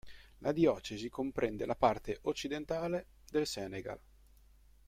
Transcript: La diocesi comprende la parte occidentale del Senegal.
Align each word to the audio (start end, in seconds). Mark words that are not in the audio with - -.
La 0.39 0.51
diocesi 0.51 1.09
comprende 1.11 1.67
la 1.67 1.75
parte 1.75 2.17
occidentale 2.23 3.05
del 3.29 3.45
Senegal. 3.45 3.99